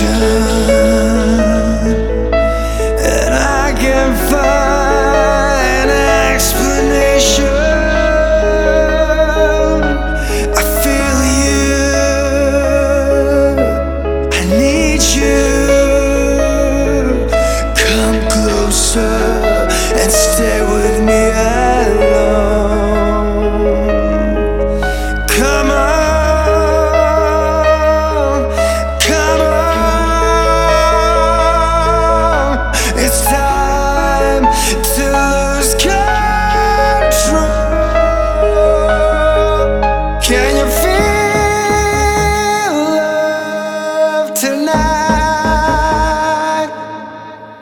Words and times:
Revolution 0.00 0.59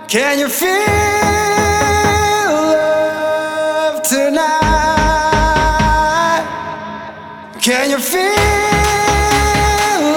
Can 0.09 0.39
you 0.39 0.49
feel 0.49 0.71
love 2.73 4.01
tonight? 4.01 4.49
Can 7.61 7.91
you 7.91 7.99
feel? 7.99 8.23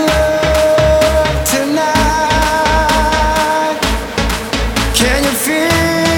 Love 0.08 1.44
tonight? 1.44 1.82
Can 4.96 5.24
you 5.26 5.32
feel 5.32 6.11